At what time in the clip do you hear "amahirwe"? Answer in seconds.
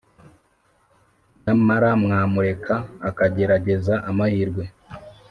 4.09-4.63